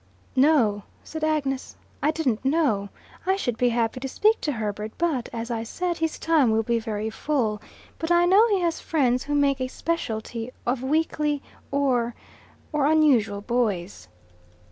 "No," 0.35 0.81
said 1.03 1.23
Agnes, 1.23 1.75
"I 2.01 2.09
didn't 2.09 2.43
know. 2.43 2.89
I 3.27 3.35
should 3.35 3.55
be 3.55 3.69
happy 3.69 3.99
to 3.99 4.07
speak 4.09 4.41
to 4.41 4.53
Herbert, 4.53 4.93
but, 4.97 5.29
as 5.31 5.51
I 5.51 5.61
said, 5.61 5.99
his 5.99 6.17
time 6.17 6.49
will 6.49 6.63
be 6.63 6.79
very 6.79 7.11
full. 7.11 7.61
But 7.99 8.09
I 8.09 8.25
know 8.25 8.47
he 8.49 8.61
has 8.61 8.79
friends 8.79 9.25
who 9.25 9.35
make 9.35 9.61
a 9.61 9.67
speciality 9.67 10.49
of 10.65 10.81
weakly 10.81 11.43
or 11.69 12.15
or 12.73 12.87
unusual 12.87 13.41
boys." 13.41 14.07